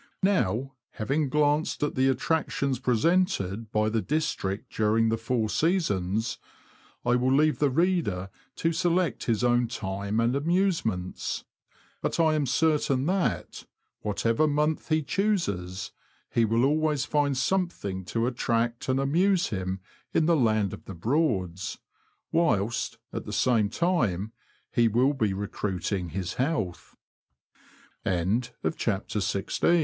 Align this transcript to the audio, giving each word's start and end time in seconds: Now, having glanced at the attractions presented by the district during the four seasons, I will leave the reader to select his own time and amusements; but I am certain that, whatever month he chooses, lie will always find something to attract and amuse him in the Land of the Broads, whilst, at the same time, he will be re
Now, 0.23 0.73
having 0.93 1.29
glanced 1.29 1.83
at 1.83 1.93
the 1.93 2.07
attractions 2.09 2.79
presented 2.79 3.71
by 3.71 3.87
the 3.89 4.01
district 4.01 4.73
during 4.73 5.09
the 5.09 5.17
four 5.17 5.47
seasons, 5.47 6.39
I 7.05 7.15
will 7.15 7.31
leave 7.31 7.59
the 7.59 7.69
reader 7.69 8.31
to 8.55 8.73
select 8.73 9.25
his 9.25 9.43
own 9.43 9.67
time 9.67 10.19
and 10.19 10.35
amusements; 10.35 11.43
but 12.01 12.19
I 12.19 12.33
am 12.33 12.47
certain 12.47 13.05
that, 13.05 13.67
whatever 13.99 14.47
month 14.47 14.89
he 14.89 15.03
chooses, 15.03 15.91
lie 16.35 16.45
will 16.45 16.65
always 16.65 17.05
find 17.05 17.37
something 17.37 18.03
to 18.05 18.25
attract 18.25 18.89
and 18.89 18.99
amuse 18.99 19.49
him 19.49 19.81
in 20.15 20.25
the 20.25 20.35
Land 20.35 20.73
of 20.73 20.85
the 20.85 20.95
Broads, 20.95 21.77
whilst, 22.31 22.97
at 23.13 23.25
the 23.25 23.31
same 23.31 23.69
time, 23.69 24.31
he 24.75 24.87
will 24.87 25.13
be 25.13 25.31
re 25.31 25.47